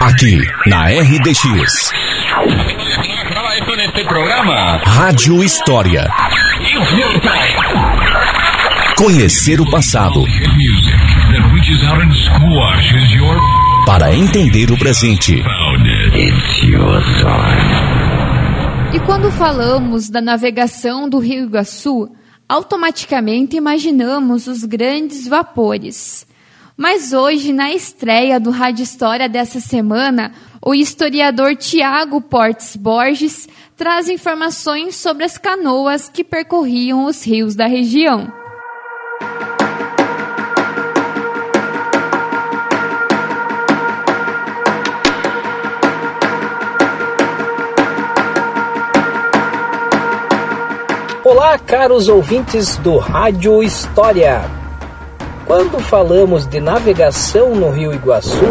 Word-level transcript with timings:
Aqui, 0.00 0.40
na 0.66 0.86
RDX. 0.86 1.92
Rádio 4.86 5.44
História. 5.44 6.08
Conhecer 8.96 9.60
o 9.60 9.70
passado. 9.70 10.24
Para 13.84 14.14
entender 14.14 14.70
o 14.70 14.78
presente. 14.78 15.42
E 18.94 19.00
quando 19.00 19.30
falamos 19.32 20.08
da 20.08 20.22
navegação 20.22 21.06
do 21.06 21.18
Rio 21.18 21.44
Iguaçu, 21.44 22.10
automaticamente 22.48 23.56
imaginamos 23.56 24.46
os 24.46 24.64
grandes 24.64 25.28
vapores. 25.28 26.29
Mas 26.80 27.12
hoje, 27.12 27.52
na 27.52 27.70
estreia 27.74 28.40
do 28.40 28.48
Rádio 28.50 28.84
História 28.84 29.28
dessa 29.28 29.60
semana, 29.60 30.32
o 30.64 30.74
historiador 30.74 31.54
Tiago 31.54 32.22
Portes 32.22 32.74
Borges 32.74 33.46
traz 33.76 34.08
informações 34.08 34.96
sobre 34.96 35.24
as 35.24 35.36
canoas 35.36 36.08
que 36.08 36.24
percorriam 36.24 37.04
os 37.04 37.22
rios 37.22 37.54
da 37.54 37.66
região. 37.66 38.32
Olá, 51.22 51.58
caros 51.58 52.08
ouvintes 52.08 52.78
do 52.78 52.96
Rádio 52.96 53.62
História. 53.62 54.59
Quando 55.50 55.80
falamos 55.80 56.46
de 56.46 56.60
navegação 56.60 57.56
no 57.56 57.70
Rio 57.70 57.92
Iguaçu, 57.92 58.44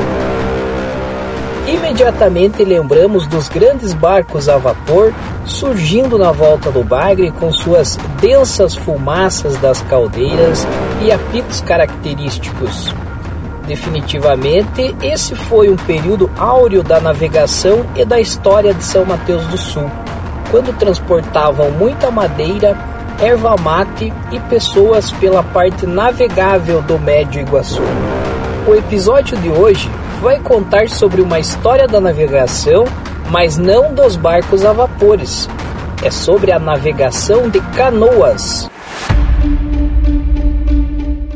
imediatamente 1.65 2.61
lembramos 2.65 3.25
dos 3.25 3.47
grandes 3.47 3.93
barcos 3.93 4.49
a 4.49 4.57
vapor 4.57 5.13
surgindo 5.45 6.17
na 6.17 6.33
volta 6.33 6.69
do 6.69 6.83
bagre 6.83 7.31
com 7.31 7.53
suas 7.53 7.95
densas 8.19 8.75
fumaças 8.75 9.55
das 9.59 9.81
caldeiras 9.83 10.67
e 11.01 11.09
apitos 11.09 11.61
característicos. 11.61 12.93
Definitivamente, 13.65 14.93
esse 15.01 15.35
foi 15.35 15.69
um 15.69 15.77
período 15.77 16.29
áureo 16.37 16.83
da 16.83 16.99
navegação 16.99 17.85
e 17.95 18.03
da 18.03 18.19
história 18.19 18.73
de 18.73 18.83
São 18.83 19.05
Mateus 19.05 19.47
do 19.47 19.57
Sul 19.57 19.89
quando 20.51 20.75
transportavam 20.77 21.71
muita 21.71 22.09
madeira, 22.09 22.75
erva 23.21 23.57
mate 23.57 24.13
e 24.31 24.39
pessoas 24.49 25.11
pela 25.11 25.43
parte 25.43 25.85
navegável 25.85 26.81
do 26.81 26.97
Médio 26.97 27.41
Iguaçu. 27.41 27.81
O 28.65 28.73
episódio 28.73 29.37
de 29.37 29.49
hoje 29.49 29.89
vai 30.21 30.39
contar 30.39 30.89
sobre 30.89 31.21
uma 31.21 31.37
história 31.37 31.85
da 31.85 31.99
navegação, 31.99 32.85
mas 33.29 33.57
não 33.57 33.93
dos 33.93 34.15
barcos 34.15 34.63
a 34.63 34.71
vapores. 34.71 35.49
É 36.01 36.09
sobre 36.09 36.53
a 36.53 36.59
navegação 36.59 37.49
de 37.49 37.59
canoas. 37.75 38.69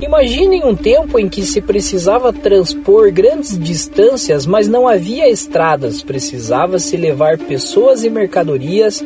Imaginem 0.01 0.63
um 0.63 0.75
tempo 0.75 1.19
em 1.19 1.27
que 1.27 1.41
se 1.41 1.59
precisava 1.59 2.31
transpor 2.31 3.11
grandes 3.11 3.59
distâncias, 3.59 4.45
mas 4.45 4.69
não 4.69 4.87
havia 4.87 5.29
estradas, 5.29 6.01
precisava 6.01 6.79
se 6.79 6.95
levar 6.95 7.37
pessoas 7.37 8.05
e 8.05 8.09
mercadorias, 8.09 9.03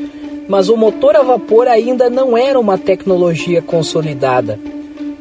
mas 0.48 0.70
o 0.70 0.78
motor 0.78 1.16
a 1.16 1.23
vapor 1.23 1.67
ainda 1.67 2.09
não 2.09 2.38
era 2.38 2.59
uma 2.59 2.78
tecnologia 2.78 3.62
consolidada. 3.62 4.59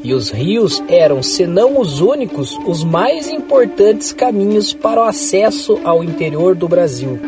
E 0.03 0.15
os 0.15 0.31
rios 0.31 0.83
eram, 0.87 1.23
senão 1.23 1.81
os 1.81 2.01
únicos, 2.01 2.57
os 2.65 2.85
mais 2.85 3.29
importantes 3.29 4.13
caminhos 4.13 4.73
para 4.73 5.01
o 5.01 5.05
acesso 5.05 5.81
ao 5.83 6.05
interior 6.05 6.55
do 6.55 6.69
Brasil. 6.69 7.19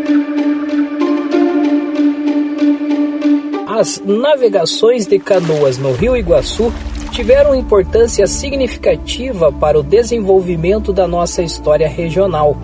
As 3.66 4.00
navegações 4.04 5.06
de 5.06 5.18
canoas 5.18 5.78
no 5.78 5.92
Rio 5.92 6.16
Iguaçu 6.16 6.72
tiveram 7.10 7.54
importância 7.54 8.26
significativa 8.26 9.50
para 9.50 9.78
o 9.78 9.82
desenvolvimento 9.82 10.92
da 10.92 11.08
nossa 11.08 11.42
história 11.42 11.88
regional, 11.88 12.56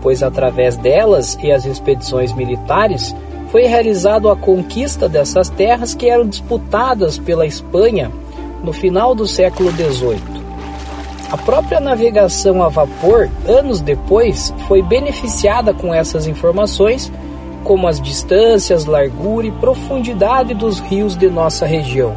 pois 0.00 0.22
através 0.22 0.76
delas 0.76 1.38
e 1.42 1.52
as 1.52 1.66
expedições 1.66 2.32
militares 2.32 3.14
foi 3.50 3.62
realizada 3.62 4.30
a 4.30 4.36
conquista 4.36 5.08
dessas 5.08 5.48
terras 5.48 5.94
que 5.94 6.08
eram 6.08 6.26
disputadas 6.26 7.18
pela 7.18 7.46
Espanha 7.46 8.10
no 8.62 8.72
final 8.72 9.14
do 9.14 9.26
século 9.26 9.70
XVIII. 9.70 10.38
A 11.30 11.36
própria 11.36 11.78
navegação 11.78 12.62
a 12.62 12.68
vapor, 12.68 13.28
anos 13.46 13.80
depois, 13.80 14.52
foi 14.66 14.80
beneficiada 14.80 15.74
com 15.74 15.92
essas 15.92 16.26
informações, 16.26 17.12
como 17.64 17.86
as 17.86 18.00
distâncias, 18.00 18.86
largura 18.86 19.46
e 19.46 19.52
profundidade 19.52 20.54
dos 20.54 20.80
rios 20.80 21.16
de 21.16 21.28
nossa 21.28 21.66
região. 21.66 22.16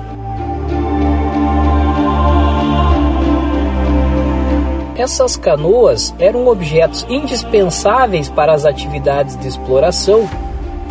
Essas 4.96 5.36
canoas 5.36 6.14
eram 6.20 6.48
objetos 6.48 7.06
indispensáveis 7.10 8.30
para 8.30 8.54
as 8.54 8.66
atividades 8.66 9.36
de 9.36 9.48
exploração, 9.48 10.30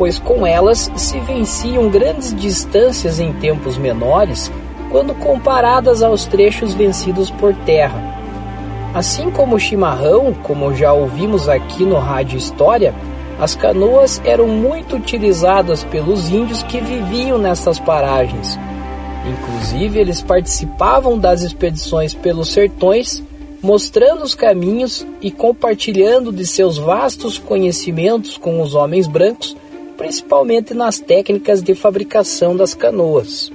pois 0.01 0.19
com 0.19 0.47
elas 0.47 0.91
se 0.97 1.21
venciam 1.21 1.91
grandes 1.91 2.35
distâncias 2.35 3.21
em 3.21 3.35
tempos 3.35 3.77
menores 3.77 4.51
quando 4.91 5.13
comparadas 5.15 6.03
aos 6.03 6.25
trechos 6.25 6.73
vencidos 6.73 7.31
por 7.31 7.55
terra. 7.55 8.03
Assim 8.95 9.31
como 9.31 9.57
o 9.57 9.61
chimarrão, 9.61 10.33
como 10.43 10.75
já 10.75 10.91
ouvimos 10.91 11.51
aqui 11.51 11.85
no 11.85 11.99
Rádio 11.99 12.39
História, 12.39 12.95
as 13.39 13.55
canoas 13.55 14.23
eram 14.25 14.49
muito 14.49 14.97
utilizadas 14.97 15.85
pelos 15.85 16.31
índios 16.31 16.63
que 16.63 16.81
viviam 16.81 17.37
nessas 17.37 17.79
paragens. 17.79 18.59
Inclusive, 19.29 19.99
eles 19.99 20.23
participavam 20.23 21.19
das 21.19 21.43
expedições 21.43 22.15
pelos 22.15 22.49
sertões 22.49 23.23
mostrando 23.63 24.25
os 24.25 24.35
caminhos 24.35 25.07
e 25.21 25.31
compartilhando 25.31 26.33
de 26.33 26.47
seus 26.47 26.79
vastos 26.79 27.39
conhecimentos 27.39 28.39
com 28.39 28.63
os 28.63 28.75
homens 28.75 29.07
brancos, 29.07 29.55
principalmente 30.01 30.73
nas 30.73 30.99
técnicas 30.99 31.63
de 31.63 31.75
fabricação 31.75 32.57
das 32.57 32.73
canoas. 32.73 33.53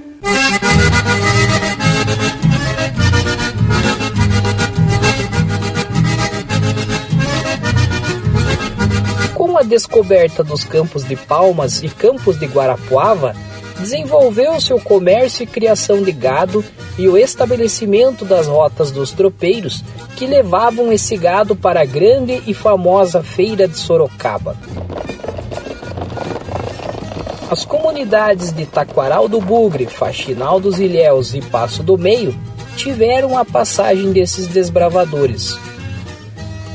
Com 9.34 9.58
a 9.58 9.62
descoberta 9.64 10.44
dos 10.44 10.62
campos 10.62 11.02
de 11.02 11.16
Palmas 11.16 11.82
e 11.82 11.88
campos 11.88 12.38
de 12.38 12.46
Guarapuava, 12.46 13.34
desenvolveu-se 13.80 14.72
o 14.72 14.80
comércio 14.80 15.42
e 15.42 15.48
criação 15.48 16.00
de 16.00 16.12
gado 16.12 16.64
e 16.96 17.08
o 17.08 17.18
estabelecimento 17.18 18.24
das 18.24 18.46
rotas 18.46 18.92
dos 18.92 19.10
tropeiros 19.10 19.82
que 20.14 20.28
levavam 20.28 20.92
esse 20.92 21.16
gado 21.16 21.56
para 21.56 21.80
a 21.80 21.84
grande 21.84 22.40
e 22.46 22.54
famosa 22.54 23.20
feira 23.20 23.66
de 23.66 23.76
Sorocaba. 23.76 24.56
As 27.56 27.64
comunidades 27.64 28.52
de 28.52 28.66
Taquaral 28.66 29.28
do 29.28 29.40
Bugre, 29.40 29.86
Faxinal 29.86 30.60
dos 30.60 30.78
Ilhéus 30.78 31.32
e 31.32 31.40
Passo 31.40 31.82
do 31.82 31.96
Meio 31.96 32.38
tiveram 32.76 33.34
a 33.34 33.46
passagem 33.46 34.12
desses 34.12 34.46
desbravadores. 34.46 35.58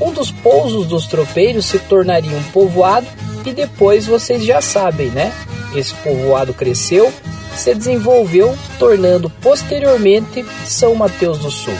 Um 0.02 0.12
dos 0.12 0.31
pousos 0.31 0.88
dos 0.88 1.06
tropeiros 1.06 1.68
se 1.68 1.78
tornaria 1.78 2.36
um 2.36 2.44
povoado 2.46 3.06
e 3.46 3.53
depois 3.53 4.08
vocês 4.08 4.44
já 4.44 4.59
sabem, 4.59 5.09
né? 5.09 5.31
Esse 5.75 5.94
povoado 5.94 6.52
cresceu, 6.52 7.14
se 7.56 7.75
desenvolveu, 7.75 8.58
tornando 8.80 9.30
posteriormente 9.30 10.44
São 10.66 10.96
Mateus 10.96 11.38
do 11.38 11.52
Sul. 11.52 11.78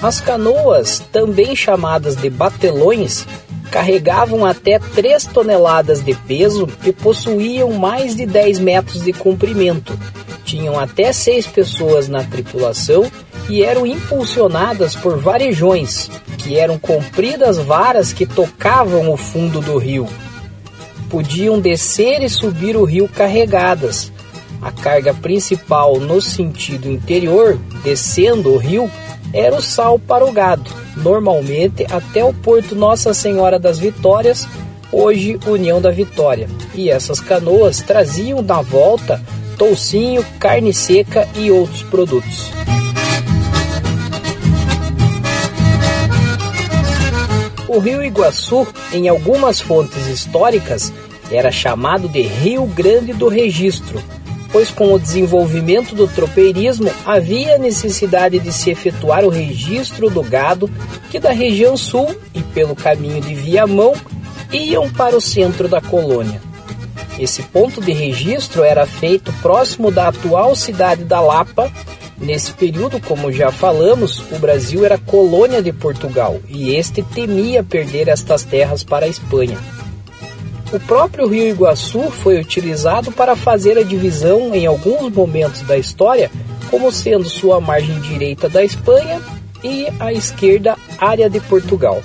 As 0.00 0.18
canoas, 0.18 1.00
também 1.12 1.54
chamadas 1.54 2.16
de 2.16 2.30
batelões, 2.30 3.26
carregavam 3.70 4.44
até 4.44 4.78
3 4.78 5.24
toneladas 5.26 6.02
de 6.02 6.14
peso 6.14 6.68
e 6.84 6.92
possuíam 6.92 7.72
mais 7.72 8.16
de 8.16 8.26
10 8.26 8.58
metros 8.58 9.04
de 9.04 9.12
comprimento. 9.12 9.98
Tinham 10.44 10.78
até 10.78 11.12
6 11.12 11.46
pessoas 11.48 12.08
na 12.08 12.24
tripulação 12.24 13.10
e 13.48 13.62
eram 13.62 13.86
impulsionadas 13.86 14.94
por 14.94 15.18
varejões, 15.18 16.10
que 16.38 16.58
eram 16.58 16.78
compridas 16.78 17.58
varas 17.58 18.12
que 18.12 18.26
tocavam 18.26 19.12
o 19.12 19.16
fundo 19.16 19.60
do 19.60 19.78
rio. 19.78 20.08
Podiam 21.08 21.60
descer 21.60 22.22
e 22.22 22.28
subir 22.28 22.76
o 22.76 22.84
rio 22.84 23.08
carregadas. 23.08 24.12
A 24.60 24.72
carga 24.72 25.14
principal 25.14 26.00
no 26.00 26.20
sentido 26.20 26.90
interior, 26.90 27.58
descendo 27.82 28.52
o 28.52 28.58
rio, 28.58 28.90
era 29.32 29.54
o 29.54 29.62
sal 29.62 29.98
para 29.98 30.24
o 30.24 30.32
gado, 30.32 30.70
normalmente 30.96 31.86
até 31.90 32.24
o 32.24 32.32
porto 32.32 32.74
Nossa 32.74 33.12
Senhora 33.12 33.58
das 33.58 33.78
Vitórias, 33.78 34.46
hoje 34.92 35.38
União 35.46 35.80
da 35.80 35.90
Vitória. 35.90 36.48
E 36.74 36.90
essas 36.90 37.20
canoas 37.20 37.80
traziam 37.80 38.42
na 38.42 38.62
volta 38.62 39.22
toucinho, 39.56 40.24
carne 40.38 40.72
seca 40.72 41.28
e 41.34 41.50
outros 41.50 41.82
produtos. 41.82 42.50
O 47.68 47.80
rio 47.80 48.02
Iguaçu, 48.02 48.66
em 48.92 49.08
algumas 49.08 49.60
fontes 49.60 50.06
históricas, 50.06 50.92
era 51.30 51.52
chamado 51.52 52.08
de 52.08 52.22
Rio 52.22 52.64
Grande 52.66 53.12
do 53.12 53.28
Registro, 53.28 54.02
pois 54.52 54.70
com 54.70 54.92
o 54.92 54.98
desenvolvimento 54.98 55.94
do 55.94 56.08
tropeirismo 56.08 56.90
havia 57.04 57.58
necessidade 57.58 58.38
de 58.38 58.52
se 58.52 58.70
efetuar 58.70 59.24
o 59.24 59.28
registro 59.28 60.08
do 60.08 60.22
gado 60.22 60.70
que 61.10 61.18
da 61.18 61.30
região 61.30 61.76
sul 61.76 62.14
e 62.34 62.42
pelo 62.42 62.74
caminho 62.74 63.20
de 63.20 63.34
Viamão 63.34 63.94
iam 64.52 64.90
para 64.90 65.16
o 65.16 65.20
centro 65.20 65.68
da 65.68 65.80
colônia. 65.80 66.40
Esse 67.18 67.42
ponto 67.42 67.80
de 67.80 67.92
registro 67.92 68.62
era 68.62 68.86
feito 68.86 69.32
próximo 69.42 69.90
da 69.90 70.08
atual 70.08 70.54
cidade 70.54 71.04
da 71.04 71.20
Lapa. 71.20 71.70
Nesse 72.16 72.52
período, 72.52 73.00
como 73.00 73.32
já 73.32 73.50
falamos, 73.50 74.20
o 74.32 74.38
Brasil 74.38 74.84
era 74.84 74.98
colônia 74.98 75.60
de 75.60 75.72
Portugal 75.72 76.40
e 76.48 76.74
este 76.74 77.02
temia 77.02 77.62
perder 77.62 78.08
estas 78.08 78.44
terras 78.44 78.84
para 78.84 79.06
a 79.06 79.08
Espanha. 79.08 79.58
O 80.70 80.78
próprio 80.80 81.26
rio 81.26 81.48
Iguaçu 81.48 82.10
foi 82.10 82.38
utilizado 82.38 83.10
para 83.10 83.34
fazer 83.34 83.78
a 83.78 83.82
divisão 83.82 84.54
em 84.54 84.66
alguns 84.66 85.10
momentos 85.10 85.62
da 85.62 85.78
história, 85.78 86.30
como 86.70 86.92
sendo 86.92 87.28
sua 87.28 87.58
margem 87.58 87.98
direita 88.00 88.50
da 88.50 88.62
Espanha 88.62 89.20
e 89.64 89.86
a 89.98 90.12
esquerda 90.12 90.76
área 90.98 91.30
de 91.30 91.40
Portugal. 91.40 92.02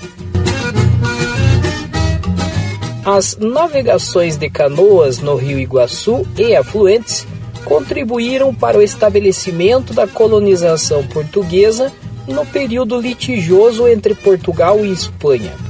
As 3.06 3.36
navegações 3.36 4.38
de 4.38 4.50
canoas 4.50 5.20
no 5.20 5.36
rio 5.36 5.60
Iguaçu 5.60 6.26
e 6.38 6.56
afluentes 6.56 7.28
contribuíram 7.66 8.56
para 8.56 8.78
o 8.78 8.82
estabelecimento 8.82 9.94
da 9.94 10.08
colonização 10.08 11.06
portuguesa 11.08 11.92
no 12.30 12.46
período 12.46 13.00
litigioso 13.00 13.90
entre 13.90 14.16
Portugal 14.16 14.86
e 14.86 14.92
Espanha. 14.94 15.63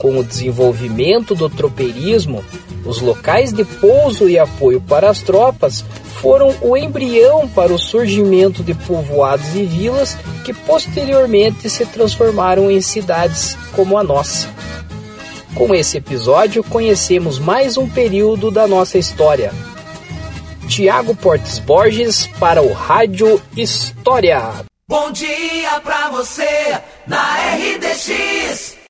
Com 0.00 0.18
o 0.18 0.24
desenvolvimento 0.24 1.34
do 1.34 1.50
tropeirismo, 1.50 2.42
os 2.86 3.02
locais 3.02 3.52
de 3.52 3.66
pouso 3.66 4.30
e 4.30 4.38
apoio 4.38 4.80
para 4.80 5.10
as 5.10 5.20
tropas 5.20 5.84
foram 6.22 6.54
o 6.62 6.74
embrião 6.74 7.46
para 7.46 7.70
o 7.70 7.78
surgimento 7.78 8.62
de 8.62 8.72
povoados 8.72 9.54
e 9.54 9.62
vilas 9.62 10.16
que 10.42 10.54
posteriormente 10.54 11.68
se 11.68 11.84
transformaram 11.84 12.70
em 12.70 12.80
cidades 12.80 13.58
como 13.76 13.98
a 13.98 14.02
nossa. 14.02 14.48
Com 15.54 15.74
esse 15.74 15.98
episódio, 15.98 16.64
conhecemos 16.64 17.38
mais 17.38 17.76
um 17.76 17.86
período 17.86 18.50
da 18.50 18.66
nossa 18.66 18.96
história. 18.96 19.52
Tiago 20.66 21.14
Portes 21.14 21.58
Borges 21.58 22.26
para 22.38 22.62
o 22.62 22.72
Rádio 22.72 23.38
História. 23.54 24.64
Bom 24.88 25.12
dia 25.12 25.78
pra 25.84 26.08
você 26.08 26.80
na 27.06 27.36
RDX. 27.54 28.78